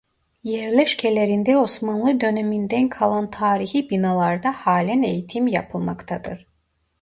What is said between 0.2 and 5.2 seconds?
Yerleşkelerinde Osmanlı döneminden kalan tarihi binalarda halen